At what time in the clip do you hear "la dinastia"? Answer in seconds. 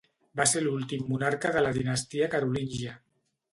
1.67-2.33